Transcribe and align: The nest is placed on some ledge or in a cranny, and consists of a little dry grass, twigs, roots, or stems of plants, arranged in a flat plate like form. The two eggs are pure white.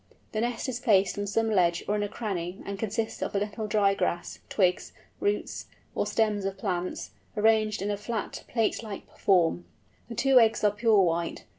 The 0.31 0.41
nest 0.41 0.67
is 0.67 0.79
placed 0.79 1.15
on 1.19 1.27
some 1.27 1.51
ledge 1.51 1.83
or 1.87 1.95
in 1.95 2.01
a 2.01 2.07
cranny, 2.09 2.57
and 2.65 2.79
consists 2.79 3.21
of 3.21 3.35
a 3.35 3.37
little 3.37 3.67
dry 3.67 3.93
grass, 3.93 4.39
twigs, 4.49 4.93
roots, 5.19 5.67
or 5.93 6.07
stems 6.07 6.43
of 6.43 6.57
plants, 6.57 7.11
arranged 7.37 7.83
in 7.83 7.91
a 7.91 7.97
flat 7.97 8.43
plate 8.47 8.81
like 8.81 9.15
form. 9.15 9.65
The 10.09 10.15
two 10.15 10.39
eggs 10.39 10.63
are 10.63 10.71
pure 10.71 11.01
white. 11.03 11.45